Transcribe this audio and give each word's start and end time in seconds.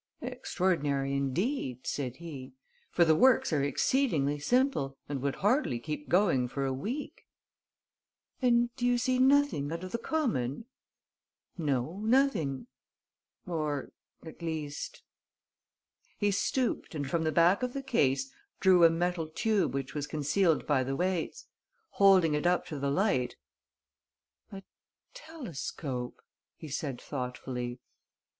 "Extraordinary 0.23 1.13
indeed," 1.15 1.85
said 1.85 2.15
he, 2.15 2.53
"for 2.89 3.05
the 3.05 3.13
works 3.13 3.53
are 3.53 3.61
exceedingly 3.61 4.39
simple 4.39 4.97
and 5.07 5.21
would 5.21 5.35
hardly 5.45 5.77
keep 5.77 6.09
going 6.09 6.47
for 6.47 6.65
a 6.65 6.73
week." 6.73 7.27
"And 8.41 8.75
do 8.75 8.87
you 8.87 8.97
see 8.97 9.19
nothing 9.19 9.71
out 9.71 9.83
of 9.83 9.91
the 9.91 9.99
common?" 9.99 10.65
"No, 11.55 11.99
nothing... 11.99 12.65
or, 13.45 13.91
at 14.25 14.41
least...." 14.41 15.03
He 16.17 16.31
stooped 16.31 16.95
and, 16.95 17.07
from 17.07 17.23
the 17.23 17.31
back 17.31 17.61
of 17.61 17.73
the 17.73 17.83
case, 17.83 18.31
drew 18.59 18.83
a 18.83 18.89
metal 18.89 19.27
tube 19.27 19.75
which 19.75 19.93
was 19.93 20.07
concealed 20.07 20.65
by 20.65 20.83
the 20.83 20.95
weights. 20.95 21.45
Holding 21.91 22.33
it 22.33 22.47
up 22.47 22.65
to 22.69 22.79
the 22.79 22.89
light: 22.89 23.35
"A 24.51 24.63
telescope," 25.13 26.23
he 26.55 26.69
said, 26.69 26.99
thoughtfully. 26.99 27.77